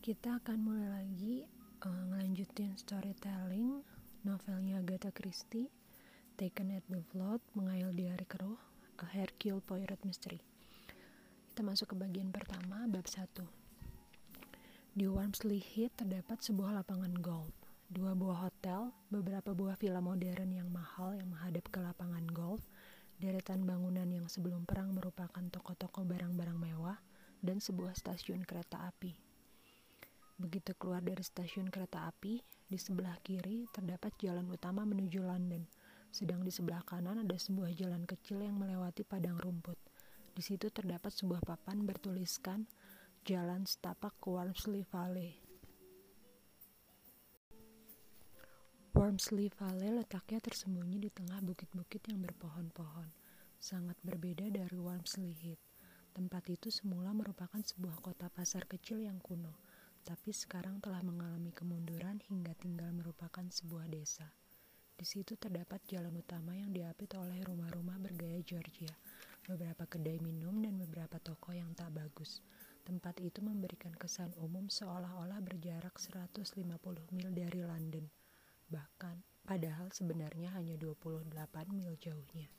[0.00, 1.44] Kita akan mulai lagi
[1.84, 3.84] uh, ngelanjutin storytelling
[4.24, 5.68] novelnya Agatha Christie,
[6.40, 8.56] Taken at the Flood, Mengayal di Hari Keruh,
[8.96, 10.40] A Hercule Poirot Mystery.
[11.52, 13.44] Kita masuk ke bagian pertama, bab 1.
[14.96, 17.52] Di Wormsley Heath terdapat sebuah lapangan golf,
[17.92, 22.64] dua buah hotel, beberapa buah villa modern yang mahal yang menghadap ke lapangan golf,
[23.20, 26.96] deretan bangunan yang sebelum perang merupakan toko-toko barang-barang mewah,
[27.44, 29.29] dan sebuah stasiun kereta api.
[30.40, 35.68] Begitu keluar dari stasiun kereta api, di sebelah kiri terdapat jalan utama menuju London,
[36.08, 39.76] sedang di sebelah kanan ada sebuah jalan kecil yang melewati padang rumput.
[40.32, 42.64] Di situ terdapat sebuah papan bertuliskan
[43.28, 45.36] Jalan Setapak ke Wormsley Valley.
[48.96, 53.12] Wormsley Valley letaknya tersembunyi di tengah bukit-bukit yang berpohon-pohon,
[53.60, 55.60] sangat berbeda dari Wormsley Heath.
[56.16, 59.69] Tempat itu semula merupakan sebuah kota pasar kecil yang kuno
[60.04, 64.28] tapi sekarang telah mengalami kemunduran hingga tinggal merupakan sebuah desa.
[65.00, 68.92] Di situ terdapat jalan utama yang diapit oleh rumah-rumah bergaya Georgia,
[69.48, 72.44] beberapa kedai minum dan beberapa toko yang tak bagus.
[72.84, 76.68] Tempat itu memberikan kesan umum seolah-olah berjarak 150
[77.16, 78.04] mil dari London.
[78.68, 81.32] Bahkan, padahal sebenarnya hanya 28
[81.72, 82.52] mil jauhnya.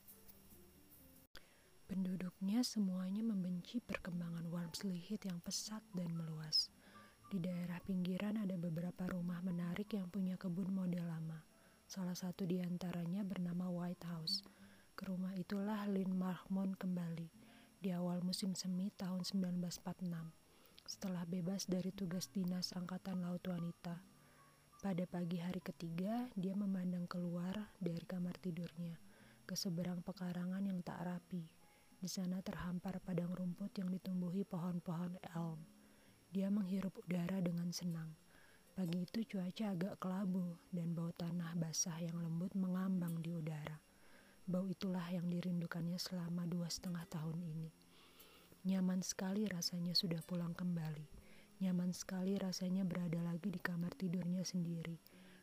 [1.91, 6.71] Penduduknya semuanya membenci perkembangan Wormsley Heath yang pesat dan meluas.
[7.31, 11.39] Di daerah pinggiran ada beberapa rumah menarik yang punya kebun model lama.
[11.87, 14.43] Salah satu di antaranya bernama White House.
[14.99, 17.31] Ke rumah itulah Lynn Marmon kembali
[17.79, 20.11] di awal musim semi tahun 1946
[20.83, 23.95] setelah bebas dari tugas dinas Angkatan Laut Wanita.
[24.83, 28.99] Pada pagi hari ketiga, dia memandang keluar dari kamar tidurnya
[29.47, 31.47] ke seberang pekarangan yang tak rapi.
[31.95, 35.70] Di sana terhampar padang rumput yang ditumbuhi pohon-pohon elm.
[36.31, 38.07] Dia menghirup udara dengan senang.
[38.71, 43.75] Pagi itu cuaca agak kelabu dan bau tanah basah yang lembut mengambang di udara.
[44.47, 47.67] Bau itulah yang dirindukannya selama dua setengah tahun ini.
[48.63, 51.03] Nyaman sekali rasanya sudah pulang kembali.
[51.67, 54.95] Nyaman sekali rasanya berada lagi di kamar tidurnya sendiri.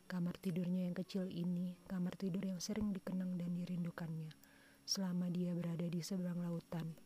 [0.09, 4.33] Kamar tidurnya yang kecil ini, kamar tidur yang sering dikenang dan dirindukannya.
[4.89, 6.97] Selama dia berada di seberang lautan,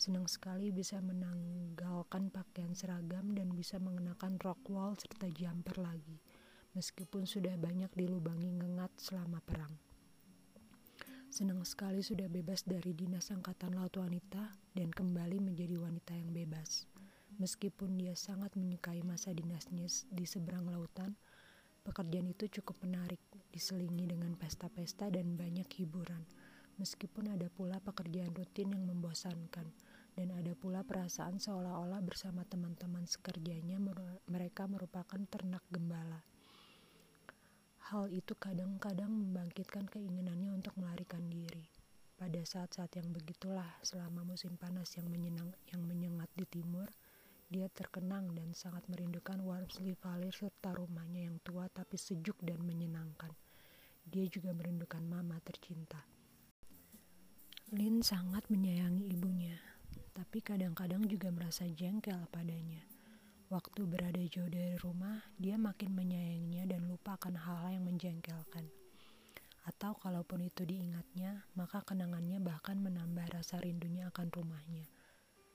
[0.00, 6.16] Senang sekali bisa menanggalkan pakaian seragam dan bisa mengenakan rok wall serta jumper lagi,
[6.72, 9.76] meskipun sudah banyak dilubangi ngengat selama perang.
[11.28, 16.88] Senang sekali sudah bebas dari dinas angkatan laut wanita dan kembali menjadi wanita yang bebas.
[17.36, 19.84] Meskipun dia sangat menyukai masa dinasnya
[20.16, 21.12] di seberang lautan,
[21.84, 23.20] pekerjaan itu cukup menarik,
[23.52, 26.24] diselingi dengan pesta-pesta dan banyak hiburan.
[26.80, 29.68] Meskipun ada pula pekerjaan rutin yang membosankan,
[30.20, 33.80] dan ada pula perasaan seolah-olah bersama teman-teman sekerjanya
[34.28, 36.20] mereka merupakan ternak gembala.
[37.88, 41.64] Hal itu kadang-kadang membangkitkan keinginannya untuk melarikan diri.
[42.20, 46.92] Pada saat-saat yang begitulah, selama musim panas yang menyenang yang menyengat di timur,
[47.48, 53.32] dia terkenang dan sangat merindukan Wormsley Valley serta rumahnya yang tua tapi sejuk dan menyenangkan.
[54.04, 56.04] Dia juga merindukan mama tercinta.
[57.72, 59.69] Lin sangat menyayangi ibunya,
[60.20, 62.84] tapi kadang-kadang juga merasa jengkel padanya.
[63.48, 68.68] Waktu berada jauh dari rumah, dia makin menyayanginya dan lupa akan hal-hal yang menjengkelkan.
[69.64, 74.84] Atau kalaupun itu diingatnya, maka kenangannya bahkan menambah rasa rindunya akan rumahnya.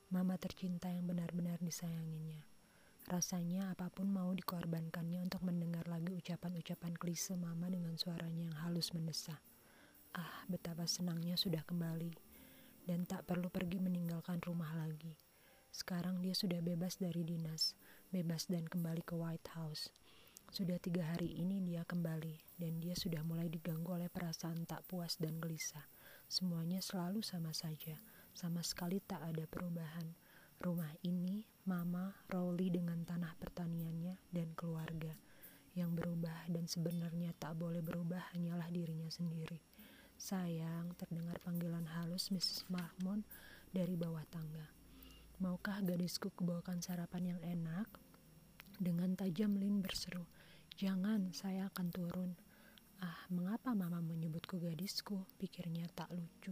[0.09, 2.41] Mama tercinta yang benar-benar disayanginya.
[3.05, 8.97] Rasanya apa pun mau dikorbankannya untuk mendengar lagi ucapan-ucapan klise mama dengan suaranya yang halus
[8.97, 9.37] mendesah.
[10.17, 12.24] Ah, betapa senangnya sudah kembali
[12.85, 15.17] dan tak perlu pergi meninggalkan rumah lagi.
[15.73, 17.75] Sekarang dia sudah bebas dari dinas,
[18.13, 19.91] bebas dan kembali ke White House.
[20.53, 25.17] Sudah tiga hari ini dia kembali, dan dia sudah mulai diganggu oleh perasaan tak puas
[25.19, 25.83] dan gelisah.
[26.31, 27.97] Semuanya selalu sama saja,
[28.31, 30.15] sama sekali tak ada perubahan.
[30.61, 35.11] Rumah ini, Mama, Rowley dengan tanah pertaniannya, dan keluarga.
[35.75, 39.74] Yang berubah dan sebenarnya tak boleh berubah hanyalah dirinya sendiri.
[40.15, 42.65] Sayang, terdengar panggilan halus Mrs.
[42.71, 43.27] Mahmon
[43.69, 44.71] dari bawah tangga.
[45.43, 47.91] Maukah gadisku kebawakan sarapan yang enak?
[48.79, 50.23] Dengan tajam Lin berseru,
[50.75, 52.31] Jangan, saya akan turun.
[52.99, 55.23] Ah, mengapa mama menyebutku gadisku?
[55.39, 56.51] Pikirnya tak lucu.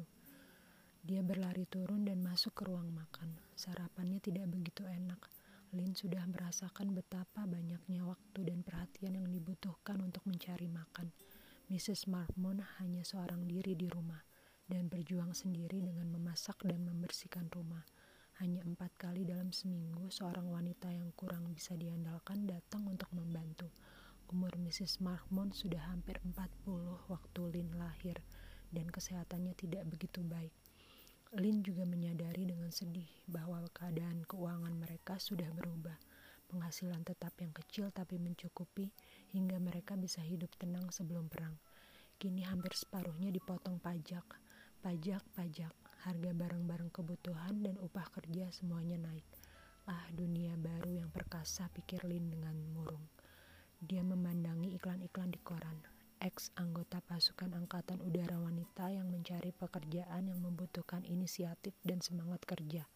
[1.04, 3.36] Dia berlari turun dan masuk ke ruang makan.
[3.52, 5.20] Sarapannya tidak begitu enak.
[5.76, 11.12] Lin sudah merasakan betapa banyaknya waktu dan perhatian yang dibutuhkan untuk mencari makan.
[11.74, 12.06] Mrs.
[12.06, 14.22] Marmon hanya seorang diri di rumah
[14.70, 17.82] dan berjuang sendiri dengan memasak dan membersihkan rumah.
[18.38, 23.74] Hanya empat kali dalam seminggu, seorang wanita yang kurang bisa diandalkan datang untuk membantu.
[24.30, 25.02] Umur Mrs.
[25.02, 28.22] Markmont sudah hampir 40 waktu Lin lahir,
[28.70, 30.54] dan kesehatannya tidak begitu baik.
[31.42, 35.98] Lin juga menyadari dengan sedih bahwa keadaan keuangan mereka sudah berubah.
[36.54, 38.94] Penghasilan tetap yang kecil tapi mencukupi
[39.34, 41.58] hingga mereka bisa hidup tenang sebelum perang.
[42.22, 44.24] Kini hampir separuhnya dipotong pajak,
[44.86, 45.74] pajak, pajak
[46.06, 49.26] harga barang-barang kebutuhan dan upah kerja semuanya naik.
[49.90, 53.04] Ah, dunia baru yang perkasa, pikir Lin dengan murung.
[53.84, 55.76] Dia memandangi iklan-iklan di koran.
[56.24, 62.88] Ex anggota pasukan angkatan udara wanita yang mencari pekerjaan yang membutuhkan inisiatif dan semangat kerja.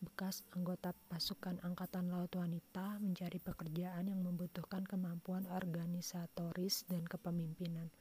[0.00, 7.92] Bekas anggota pasukan angkatan laut wanita mencari pekerjaan yang membutuhkan kemampuan organisatoris dan kepemimpinan.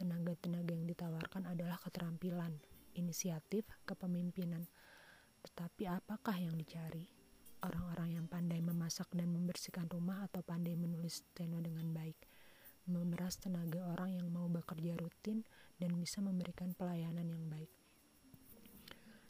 [0.00, 2.56] Tenaga-tenaga yang ditawarkan adalah keterampilan,
[2.96, 4.64] inisiatif kepemimpinan.
[5.44, 7.04] Tetapi apakah yang dicari?
[7.60, 12.16] Orang-orang yang pandai memasak dan membersihkan rumah atau pandai menulis steno dengan baik.
[12.88, 15.44] Memeras tenaga orang yang mau bekerja rutin
[15.76, 17.68] dan bisa memberikan pelayanan yang baik.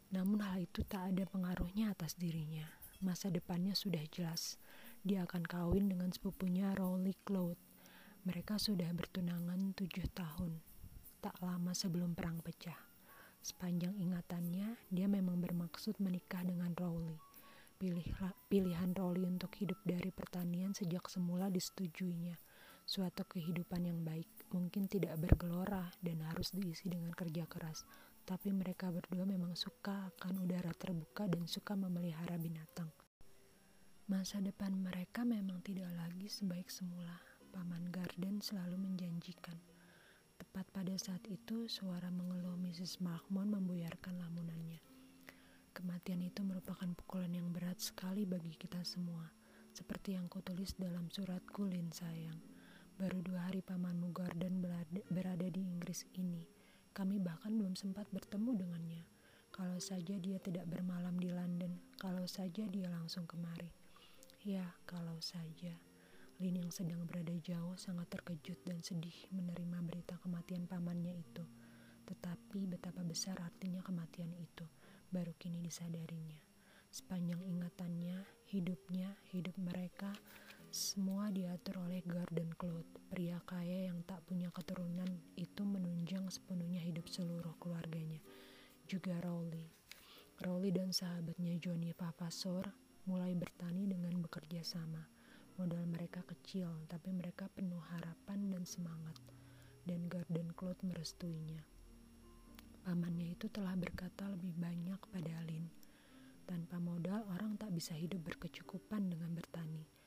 [0.09, 2.65] Namun hal itu tak ada pengaruhnya atas dirinya.
[3.05, 4.57] Masa depannya sudah jelas.
[5.05, 7.61] Dia akan kawin dengan sepupunya Rowley Cloud.
[8.25, 10.59] Mereka sudah bertunangan tujuh tahun.
[11.21, 12.77] Tak lama sebelum perang pecah.
[13.45, 17.17] Sepanjang ingatannya, dia memang bermaksud menikah dengan Rowley.
[17.79, 18.11] Pilih,
[18.51, 22.35] pilihan Rowley untuk hidup dari pertanian sejak semula disetujuinya.
[22.89, 27.85] Suatu kehidupan yang baik, mungkin tidak bergelora dan harus diisi dengan kerja keras.
[28.29, 32.93] Tapi mereka berdua memang suka akan udara terbuka dan suka memelihara binatang.
[34.13, 37.17] Masa depan mereka memang tidak lagi sebaik semula.
[37.49, 39.57] Paman Garden selalu menjanjikan
[40.39, 43.03] Tepat pada saat itu, suara mengeluh Mrs.
[43.03, 44.79] Markmont membuyarkan lamunannya.
[45.75, 49.27] Kematian itu merupakan pukulan yang berat sekali bagi kita semua,
[49.75, 52.39] seperti yang kutulis dalam surat kulin sayang.
[52.99, 54.63] Baru dua hari pamanmu Gordon
[55.11, 56.58] berada di Inggris ini.
[56.99, 59.07] Kami bahkan belum sempat bertemu dengannya.
[59.55, 63.71] Kalau saja dia tidak bermalam di London, kalau saja dia langsung kemari.
[64.43, 65.79] Ya, kalau saja.
[66.43, 71.47] Lin yang sedang berada jauh sangat terkejut dan sedih menerima berita kematian pamannya itu.
[72.03, 74.67] Tetapi betapa besar artinya kematian itu,
[75.15, 76.43] baru kini disadarinya.
[76.91, 80.11] Sepanjang ingatannya, hidupnya, hidup mereka,
[80.71, 87.09] semua diatur oleh Garden Cloud, pria kaya yang tak punya keturunan itu menunjang sepenuhnya hidup
[87.09, 88.21] seluruh keluarganya.
[88.85, 89.69] Juga Rowley.
[90.45, 92.69] Rowley dan sahabatnya Johnny Papasor
[93.09, 95.03] mulai bertani dengan bekerja sama
[95.59, 99.19] Modal mereka kecil, tapi mereka penuh harapan dan semangat.
[99.83, 101.59] Dan Garden Cloud merestuinya.
[102.87, 105.67] Pamannya itu telah berkata lebih banyak pada Lin.
[106.47, 109.98] Tanpa modal, orang tak bisa hidup berkecukupan dengan bertani.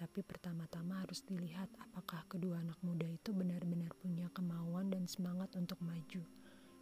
[0.00, 5.76] Tapi pertama-tama harus dilihat apakah kedua anak muda itu benar-benar punya kemauan dan semangat untuk
[5.84, 6.24] maju.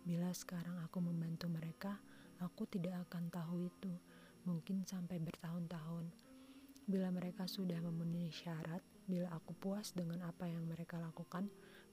[0.06, 1.98] Bila sekarang aku membantu mereka,
[2.38, 3.90] aku tidak akan tahu itu.
[4.46, 6.14] Mungkin sampai bertahun-tahun
[6.88, 11.44] Bila mereka sudah memenuhi syarat, bila aku puas dengan apa yang mereka lakukan,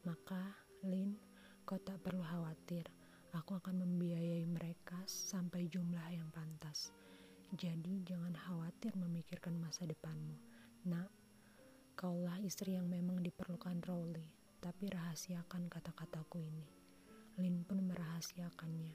[0.08, 0.56] maka
[0.88, 1.20] Lin,
[1.68, 2.88] kau tak perlu khawatir.
[3.36, 6.96] Aku akan membiayai mereka sampai jumlah yang pantas.
[7.52, 10.55] Jadi jangan khawatir memikirkan masa depanmu.
[10.86, 11.10] Nak,
[11.98, 14.30] kaulah istri yang memang diperlukan Rowley,
[14.62, 16.66] tapi rahasiakan kata-kataku ini.
[17.42, 18.94] Lin pun merahasiakannya.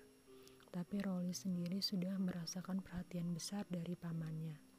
[0.70, 4.70] Tapi Rowley sendiri sudah merasakan perhatian besar dari pamannya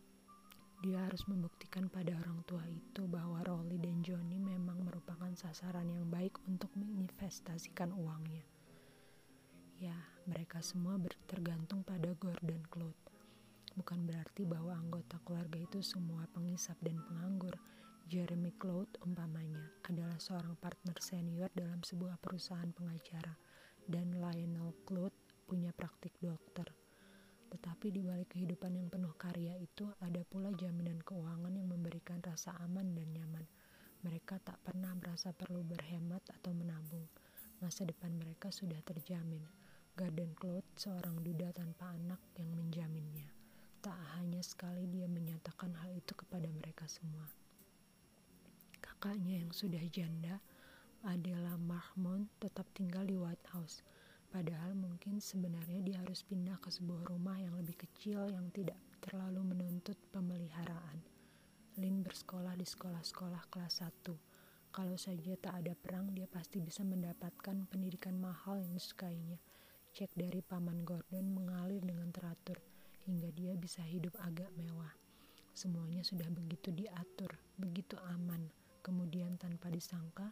[0.82, 6.10] dia harus membuktikan pada orang tua itu bahwa Rolly dan Johnny memang merupakan sasaran yang
[6.10, 8.42] baik untuk menginvestasikan uangnya.
[9.78, 9.94] Ya,
[10.26, 10.98] mereka semua
[11.30, 13.11] tergantung pada Gordon Cloud.
[13.72, 17.56] Bukan berarti bahwa anggota keluarga itu semua pengisap dan penganggur.
[18.12, 23.32] Jeremy Cloud umpamanya adalah seorang partner senior dalam sebuah perusahaan pengacara
[23.88, 25.16] dan Lionel Cloud
[25.48, 26.68] punya praktik dokter.
[27.52, 32.52] Tetapi di balik kehidupan yang penuh karya itu ada pula jaminan keuangan yang memberikan rasa
[32.64, 33.48] aman dan nyaman.
[34.04, 37.08] Mereka tak pernah merasa perlu berhemat atau menabung.
[37.64, 39.44] Masa depan mereka sudah terjamin.
[39.96, 43.41] Garden Cloud seorang duda tanpa anak yang menjaminnya.
[43.82, 47.26] Tak hanya sekali dia menyatakan hal itu kepada mereka semua.
[48.78, 50.38] Kakaknya yang sudah janda,
[51.02, 53.82] Adela Marmont tetap tinggal di White House
[54.32, 59.44] Padahal mungkin sebenarnya dia harus pindah ke sebuah rumah yang lebih kecil yang tidak terlalu
[59.44, 61.04] menuntut pemeliharaan.
[61.76, 64.72] Lin bersekolah di sekolah-sekolah kelas 1.
[64.72, 69.36] Kalau saja tak ada perang, dia pasti bisa mendapatkan pendidikan mahal yang disukainya.
[69.92, 72.71] Cek dari Paman Gordon mengalir dengan teratur.
[73.06, 74.94] Hingga dia bisa hidup agak mewah.
[75.52, 78.48] Semuanya sudah begitu diatur, begitu aman.
[78.82, 80.32] Kemudian tanpa disangka,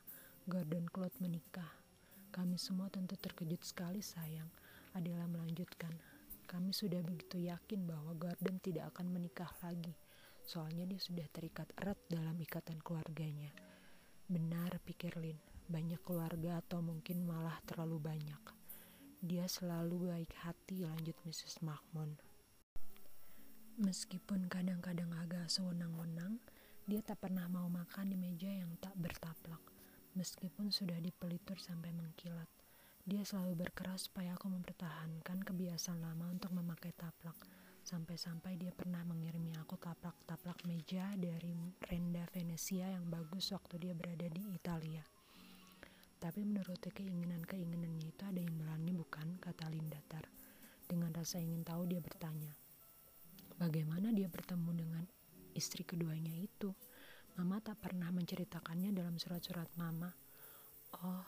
[0.50, 1.70] Gordon Cloud menikah.
[2.34, 4.50] Kami semua tentu terkejut sekali sayang.
[4.98, 5.94] Adela melanjutkan,
[6.50, 9.94] kami sudah begitu yakin bahwa Gordon tidak akan menikah lagi.
[10.42, 13.54] Soalnya dia sudah terikat erat dalam ikatan keluarganya.
[14.26, 15.38] Benar, pikir Lin,
[15.70, 18.42] banyak keluarga atau mungkin malah terlalu banyak.
[19.22, 21.62] Dia selalu baik hati, lanjut Mrs.
[21.62, 22.29] Mahmon.
[23.80, 26.36] Meskipun kadang-kadang agak sewenang-wenang,
[26.84, 29.64] dia tak pernah mau makan di meja yang tak bertaplak.
[30.20, 32.52] Meskipun sudah dipelitur sampai mengkilat,
[33.08, 37.40] dia selalu berkeras supaya aku mempertahankan kebiasaan lama untuk memakai taplak.
[37.88, 44.28] Sampai-sampai dia pernah mengirimi aku taplak-taplak meja dari Renda Venesia yang bagus waktu dia berada
[44.28, 45.08] di Italia.
[46.20, 50.28] Tapi menurutnya keinginan-keinginannya itu ada imbalannya bukan, kata Lindatar.
[50.84, 52.52] Dengan rasa ingin tahu dia bertanya,
[53.60, 55.04] bagaimana dia bertemu dengan
[55.54, 56.72] istri keduanya itu?
[57.36, 60.10] Mama tak pernah menceritakannya dalam surat-surat mama.
[61.04, 61.24] Oh,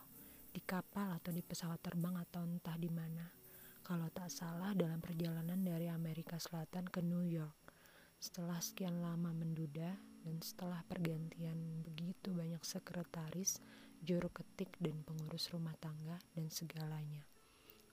[0.51, 3.41] di kapal atau di pesawat terbang atau entah di mana
[3.81, 7.75] kalau tak salah dalam perjalanan dari Amerika Selatan ke New York.
[8.21, 13.59] Setelah sekian lama menduda dan setelah pergantian begitu banyak sekretaris,
[13.99, 17.25] juru ketik dan pengurus rumah tangga dan segalanya.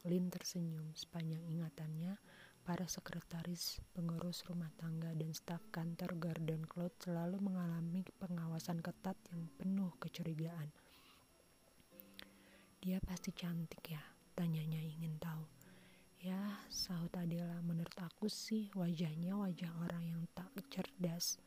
[0.07, 2.15] Lin tersenyum sepanjang ingatannya,
[2.69, 9.49] para sekretaris, pengurus rumah tangga dan staf kantor Garden Cloud selalu mengalami pengawasan ketat yang
[9.57, 10.69] penuh kecurigaan.
[12.77, 14.05] Dia pasti cantik ya,
[14.37, 15.49] tanyanya ingin tahu.
[16.21, 21.41] Ya, sahut Adela, menurut aku sih wajahnya wajah orang yang tak cerdas.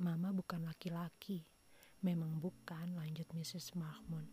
[0.00, 1.44] Mama bukan laki-laki.
[2.00, 3.76] Memang bukan, lanjut Mrs.
[3.76, 4.24] Mahmud.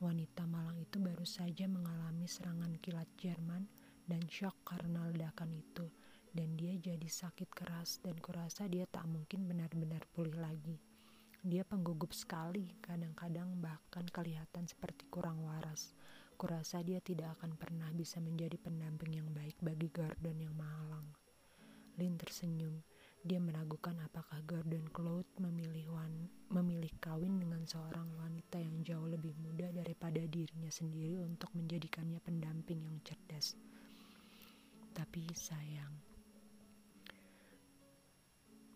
[0.00, 3.81] Wanita malang itu baru saja mengalami serangan kilat Jerman
[4.12, 5.88] dan shock karena ledakan itu.
[6.28, 10.76] Dan dia jadi sakit keras dan kurasa dia tak mungkin benar-benar pulih lagi.
[11.40, 15.96] Dia penggugup sekali, kadang-kadang bahkan kelihatan seperti kurang waras.
[16.36, 21.08] Kurasa dia tidak akan pernah bisa menjadi pendamping yang baik bagi Gordon yang malang.
[21.96, 22.84] Lin tersenyum.
[23.22, 29.38] Dia meragukan apakah Gordon Cloud memilih, wan, memilih kawin dengan seorang wanita yang jauh lebih
[29.38, 33.54] muda daripada dirinya sendiri untuk menjadikannya pendamping yang cerdas.
[34.92, 35.94] Tapi sayang,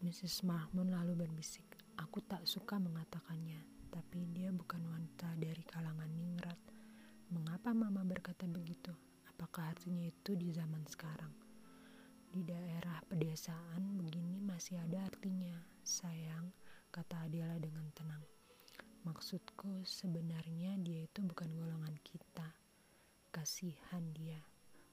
[0.00, 0.42] Mrs.
[0.48, 1.68] Mahmud lalu berbisik,
[2.00, 3.60] aku tak suka mengatakannya,
[3.92, 6.56] tapi dia bukan wanita dari kalangan ningrat
[7.26, 8.94] Mengapa mama berkata begitu?
[9.26, 11.34] Apakah artinya itu di zaman sekarang?
[12.30, 16.54] Di daerah pedesaan begini masih ada artinya, sayang,
[16.94, 18.22] kata Adela dengan tenang.
[19.02, 22.46] Maksudku sebenarnya dia itu bukan golongan kita.
[23.34, 24.38] Kasihan dia.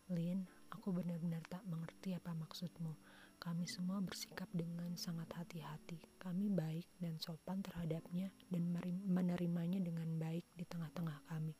[0.10, 2.98] Lin, aku benar-benar tak mengerti apa maksudmu.
[3.38, 6.02] Kami semua bersikap dengan sangat hati-hati.
[6.18, 8.74] Kami baik dan sopan terhadapnya dan
[9.06, 11.54] menerimanya dengan baik di tengah-tengah kami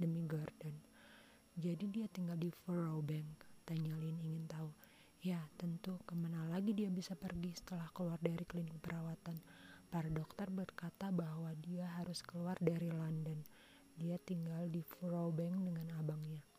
[0.00, 0.72] demi Gordon.
[1.60, 3.46] Jadi dia tinggal di Bank.
[3.68, 4.70] Tanya Lin ingin tahu.
[5.20, 9.38] Ya, tentu ke mana lagi dia bisa pergi setelah keluar dari klinik perawatan.
[9.92, 13.42] Para dokter berkata bahwa dia harus keluar dari London.
[13.98, 16.53] Dia tinggal di Bank dengan abangnya.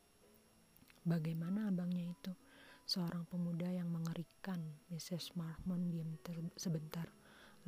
[1.06, 2.34] Bagaimana abangnya itu?
[2.90, 4.60] Seorang pemuda yang mengerikan.
[4.90, 5.38] Mrs.
[5.38, 6.18] Marmon diam
[6.58, 7.06] sebentar,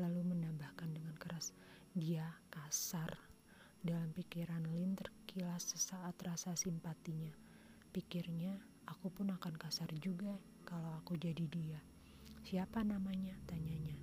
[0.01, 1.53] lalu menambahkan dengan keras.
[1.93, 3.13] Dia kasar.
[3.77, 7.29] Dalam pikiran Lin ter Sekilas sesaat rasa simpatinya.
[7.93, 8.57] Pikirnya,
[8.89, 10.33] aku pun akan kasar juga
[10.65, 11.77] kalau aku jadi dia.
[12.41, 13.37] Siapa namanya?
[13.45, 13.93] Tanyanya.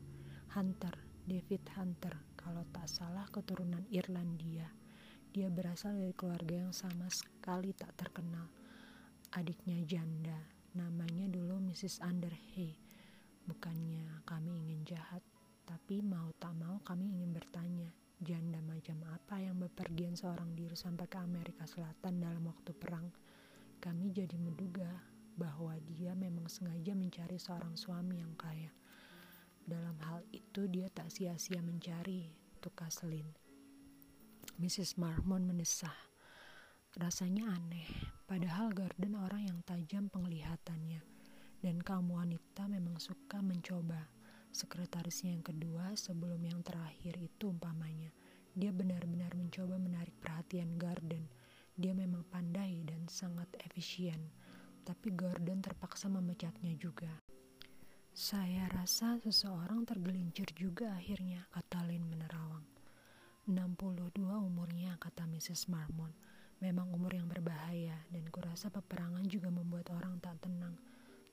[0.54, 0.94] Hunter,
[1.26, 2.14] David Hunter.
[2.38, 4.70] Kalau tak salah keturunan Irlandia.
[5.34, 8.46] Dia berasal dari keluarga yang sama sekali tak terkenal.
[9.34, 10.38] Adiknya janda.
[10.78, 12.02] Namanya dulu Mrs.
[12.02, 12.78] Underhay.
[13.44, 15.20] Bukannya kami ingin jahat,
[15.66, 17.90] tapi mau tak mau kami ingin bertanya
[18.24, 23.10] Janda macam apa yang bepergian seorang diri sampai ke Amerika Selatan dalam waktu perang?
[23.82, 24.88] Kami jadi menduga
[25.34, 28.70] bahwa dia memang sengaja mencari seorang suami yang kaya.
[29.66, 32.30] Dalam hal itu dia tak sia-sia mencari,
[32.62, 33.28] tukas Lin.
[34.62, 34.94] Mrs.
[34.96, 36.13] Marmon mendesah.
[36.94, 37.90] Rasanya aneh,
[38.22, 41.02] padahal Garden orang yang tajam penglihatannya.
[41.58, 43.98] Dan kaum wanita memang suka mencoba
[44.54, 48.14] sekretarisnya yang kedua sebelum yang terakhir itu umpamanya.
[48.54, 51.26] Dia benar-benar mencoba menarik perhatian Garden.
[51.74, 54.30] Dia memang pandai dan sangat efisien,
[54.86, 57.10] tapi Gordon terpaksa memecatnya juga.
[58.14, 62.62] Saya rasa seseorang tergelincir juga akhirnya, kata Lin menerawang.
[63.50, 65.66] 62 umurnya, kata Mrs.
[65.66, 66.14] Marmon.
[66.64, 70.72] Memang umur yang berbahaya dan kurasa peperangan juga membuat orang tak tenang.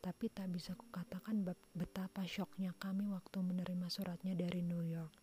[0.04, 5.16] Tapi tak bisa kukatakan betapa syoknya kami waktu menerima suratnya dari New York.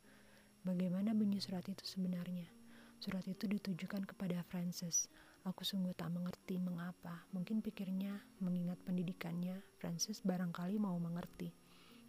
[0.64, 2.48] Bagaimana bunyi surat itu sebenarnya?
[2.96, 5.12] Surat itu ditujukan kepada Frances.
[5.44, 7.28] Aku sungguh tak mengerti mengapa.
[7.36, 11.52] Mungkin pikirnya, mengingat pendidikannya, Frances barangkali mau mengerti.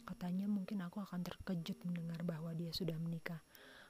[0.07, 3.43] Katanya mungkin aku akan terkejut mendengar bahwa dia sudah menikah.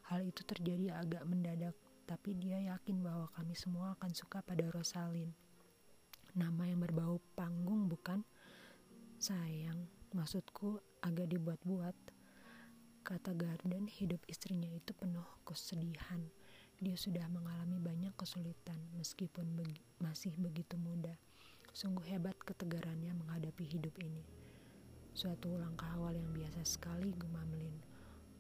[0.10, 1.78] Hal itu terjadi agak mendadak,
[2.10, 5.30] tapi dia yakin bahwa kami semua akan suka pada Rosalind.
[6.34, 8.26] Nama yang berbau panggung bukan?
[9.22, 9.86] Sayang,
[10.18, 11.94] maksudku agak dibuat-buat.
[13.06, 16.26] Kata Garden, hidup istrinya itu penuh kesedihan.
[16.82, 19.46] Dia sudah mengalami banyak kesulitan meskipun
[20.02, 21.14] masih begitu muda.
[21.78, 24.26] Sungguh hebat ketegarannya menghadapi hidup ini.
[25.14, 27.78] Suatu langkah awal yang biasa sekali gumam Lin.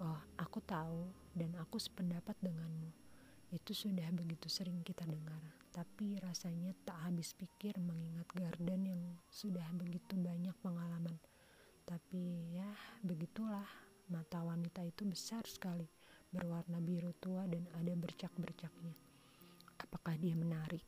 [0.02, 3.09] Oh, aku tahu dan aku sependapat denganmu.
[3.50, 5.42] Itu sudah begitu sering kita dengar,
[5.74, 11.18] tapi rasanya tak habis pikir mengingat Garden yang sudah begitu banyak pengalaman.
[11.86, 12.70] Tapi ya,
[13.02, 13.66] begitulah.
[14.10, 15.86] Mata wanita itu besar sekali
[16.34, 18.94] berwarna biru tua dan ada bercak-bercaknya.
[19.82, 20.82] Apakah dia menarik?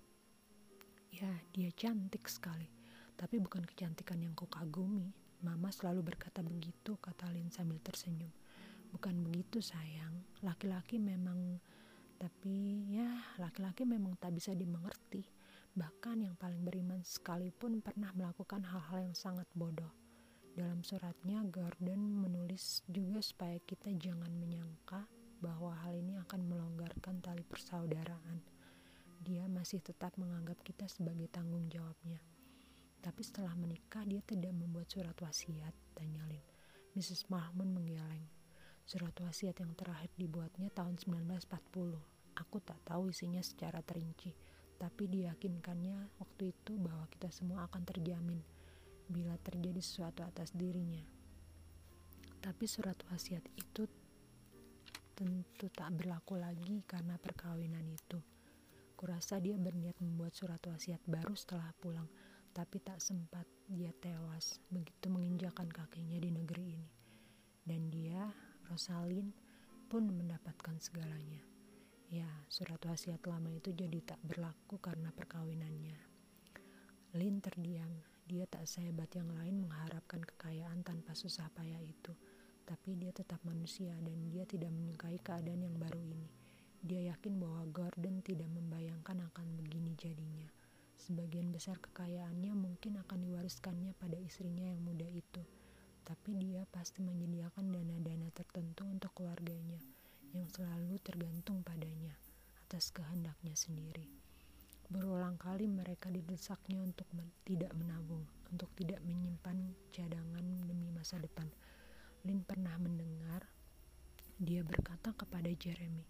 [1.14, 2.66] Ya, dia cantik sekali,
[3.14, 5.14] tapi bukan kecantikan yang kukagumi.
[5.46, 8.30] Mama selalu berkata begitu, kata Lin sambil tersenyum.
[8.90, 11.58] Bukan begitu sayang, laki-laki memang,
[12.22, 13.10] tapi ya
[13.42, 15.26] laki-laki memang tak bisa dimengerti.
[15.74, 19.90] Bahkan yang paling beriman sekalipun pernah melakukan hal-hal yang sangat bodoh.
[20.54, 25.10] Dalam suratnya, Gordon menulis juga supaya kita jangan menyangka
[25.42, 28.44] bahwa hal ini akan melonggarkan tali persaudaraan.
[29.26, 32.22] Dia masih tetap menganggap kita sebagai tanggung jawabnya.
[33.02, 36.46] Tapi setelah menikah dia tidak membuat surat wasiat, tanya Lin.
[36.94, 37.32] Mrs.
[37.34, 38.30] Mahmud menggeleng.
[38.86, 42.11] Surat wasiat yang terakhir dibuatnya tahun 1940.
[42.42, 44.34] Aku tak tahu isinya secara terinci,
[44.82, 48.42] tapi diyakinkannya waktu itu bahwa kita semua akan terjamin
[49.06, 51.06] bila terjadi sesuatu atas dirinya.
[52.42, 53.86] Tapi surat wasiat itu
[55.14, 58.18] tentu tak berlaku lagi karena perkawinan itu.
[58.98, 62.10] Kurasa dia berniat membuat surat wasiat baru setelah pulang,
[62.50, 66.90] tapi tak sempat dia tewas begitu menginjakan kakinya di negeri ini.
[67.62, 68.26] Dan dia,
[68.66, 69.30] Rosalind,
[69.86, 71.51] pun mendapatkan segalanya.
[72.12, 75.96] Ya, surat wasiat lama itu jadi tak berlaku karena perkawinannya.
[77.16, 82.12] Lin terdiam, dia tak sehebat yang lain mengharapkan kekayaan tanpa susah payah itu
[82.72, 86.32] tapi dia tetap manusia dan dia tidak menyukai keadaan yang baru ini.
[86.80, 90.48] Dia yakin bahwa Gordon tidak membayangkan akan begini jadinya.
[90.96, 95.44] Sebagian besar kekayaannya mungkin akan diwariskannya pada istrinya yang muda itu.
[96.08, 99.84] Tapi dia pasti menyediakan dana-dana tertentu untuk keluarganya
[100.32, 102.16] yang selalu tergantung padanya
[102.66, 104.08] atas kehendaknya sendiri.
[104.92, 111.48] Berulang kali mereka didesaknya untuk men tidak menabung, untuk tidak menyimpan cadangan demi masa depan
[112.22, 113.50] Lin pernah mendengar
[114.38, 116.06] dia berkata kepada Jeremy,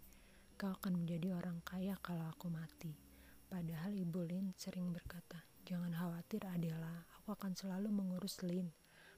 [0.60, 2.92] kau akan menjadi orang kaya kalau aku mati.
[3.48, 8.72] Padahal ibu Lin sering berkata, jangan khawatir Adela, aku akan selalu mengurus Lin.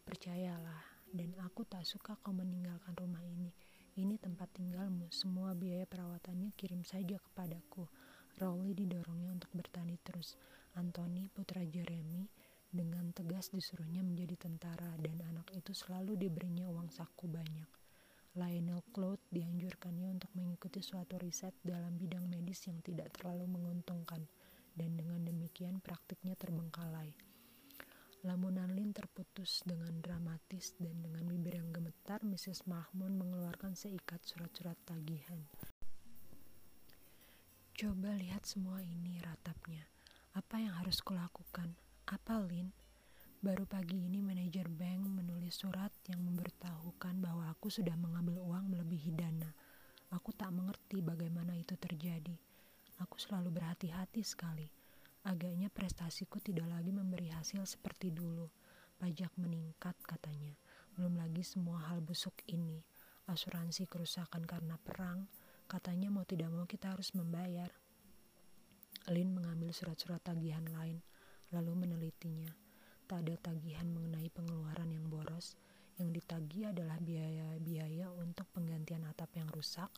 [0.05, 3.49] Percayalah, dan aku tak suka kau meninggalkan rumah ini.
[3.93, 7.85] Ini tempat tinggalmu, semua biaya perawatannya kirim saja kepadaku.
[8.41, 10.33] Rowley didorongnya untuk bertani terus.
[10.73, 12.25] Anthony, putra Jeremy,
[12.73, 17.69] dengan tegas disuruhnya menjadi tentara dan anak itu selalu diberinya uang saku banyak.
[18.33, 24.25] Lionel Cloud dianjurkannya untuk mengikuti suatu riset dalam bidang medis yang tidak terlalu menguntungkan
[24.73, 27.13] dan dengan demikian praktiknya terbengkalai.
[28.23, 32.63] Lamunan Lin terputus dengan dramatis dan dengan bibir yang gemetar Mrs.
[32.71, 35.43] Mahmud mengeluarkan seikat surat-surat tagihan.
[37.75, 39.83] Coba lihat semua ini ratapnya.
[40.39, 41.75] Apa yang harus kulakukan?
[42.07, 42.71] Apa Lin?
[43.43, 49.19] Baru pagi ini manajer bank menulis surat yang memberitahukan bahwa aku sudah mengambil uang melebihi
[49.19, 49.51] dana.
[50.15, 52.39] Aku tak mengerti bagaimana itu terjadi.
[53.03, 54.82] Aku selalu berhati-hati sekali.
[55.23, 58.51] Agaknya prestasiku tidak lagi memberi hasil seperti dulu.
[58.99, 60.55] Pajak meningkat katanya.
[60.95, 62.83] Belum lagi semua hal busuk ini.
[63.31, 65.31] Asuransi kerusakan karena perang.
[65.67, 67.71] Katanya mau tidak mau kita harus membayar.
[69.11, 70.99] Lin mengambil surat-surat tagihan lain
[71.53, 72.49] lalu menelitinya.
[73.05, 75.53] Tak ada tagihan mengenai pengeluaran yang boros,
[76.01, 79.91] yang ditagih adalah biaya-biaya untuk penggantian atap yang rusak,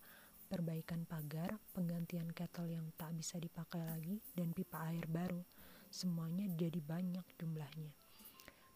[0.55, 5.43] perbaikan pagar, penggantian kettle yang tak bisa dipakai lagi, dan pipa air baru.
[5.91, 7.91] Semuanya jadi banyak jumlahnya.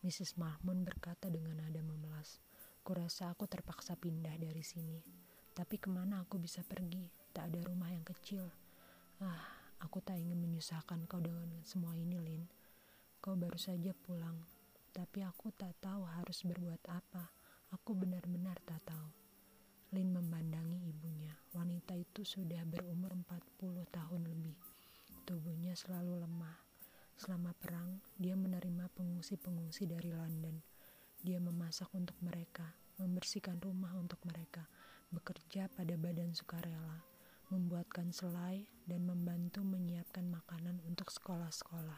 [0.04, 0.36] Mrs.
[0.36, 2.44] Mahmud berkata dengan nada memelas,
[2.84, 5.00] Kurasa aku terpaksa pindah dari sini.
[5.56, 7.08] Tapi ke mana aku bisa pergi?
[7.32, 8.44] Tak ada rumah yang kecil.
[9.24, 9.40] Ah,
[9.80, 12.44] aku tak ingin menyusahkan kau dengan semua ini, Lin.
[13.24, 14.36] Kau baru saja pulang.
[14.90, 17.32] tapi aku tak tahu harus berbuat apa.
[17.72, 19.19] Aku benar-benar tak tahu.
[19.90, 21.34] Lin memandangi ibunya.
[21.58, 24.54] Wanita itu sudah berumur 40 tahun lebih.
[25.26, 26.62] Tubuhnya selalu lemah.
[27.18, 30.62] Selama perang, dia menerima pengungsi-pengungsi dari London.
[31.26, 32.70] Dia memasak untuk mereka,
[33.02, 34.70] membersihkan rumah untuk mereka,
[35.10, 37.02] bekerja pada badan sukarela,
[37.50, 41.98] membuatkan selai, dan membantu menyiapkan makanan untuk sekolah-sekolah.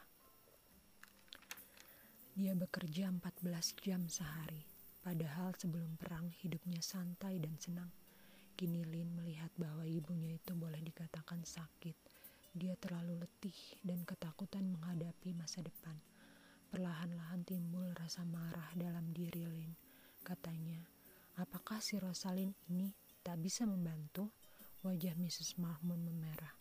[2.39, 4.70] Dia bekerja 14 jam sehari,
[5.01, 7.89] padahal sebelum perang hidupnya santai dan senang.
[8.53, 11.97] Kini Lin melihat bahwa ibunya itu boleh dikatakan sakit.
[12.53, 15.97] Dia terlalu letih dan ketakutan menghadapi masa depan.
[16.69, 19.73] Perlahan-lahan timbul rasa marah dalam diri Lin.
[20.21, 20.77] Katanya,
[21.41, 22.93] apakah si Rosalind ini
[23.25, 24.29] tak bisa membantu?
[24.81, 25.61] Wajah Mrs.
[25.61, 26.57] Mahmud memerah.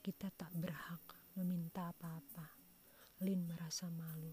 [0.00, 1.04] Kita tak berhak
[1.36, 2.48] meminta apa-apa.
[3.20, 4.32] Lin merasa malu.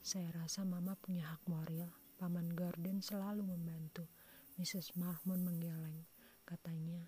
[0.00, 2.03] Saya rasa mama punya hak moral.
[2.14, 4.06] Paman Gordon selalu membantu.
[4.54, 4.94] Mrs.
[4.94, 6.06] Mahmud menggeleng.
[6.46, 7.02] Katanya,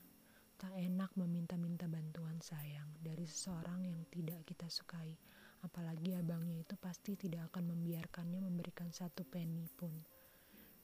[0.58, 5.14] tak enak meminta-minta bantuan sayang dari seseorang yang tidak kita sukai.
[5.62, 9.94] Apalagi abangnya itu pasti tidak akan membiarkannya memberikan satu penny pun.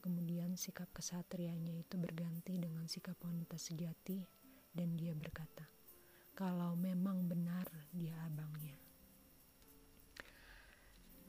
[0.03, 4.23] Kemudian sikap kesatrianya itu berganti dengan sikap wanita sejati
[4.71, 5.67] dan dia berkata,
[6.35, 8.79] kalau memang benar dia abangnya.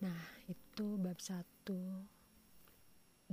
[0.01, 2.03] Nah, itu bab satu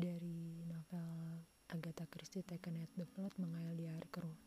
[0.01, 4.41] dari novel Agatha Christie Taken at the Plot Mengayal di Air Keruh.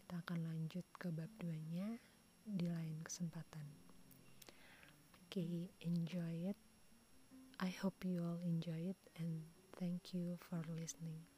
[0.00, 2.00] Kita akan lanjut ke bab 2-nya
[2.48, 3.68] di lain kesempatan.
[5.20, 6.58] Oke, okay, enjoy it.
[7.60, 9.44] I hope you all enjoy it and
[9.76, 11.35] thank you for listening.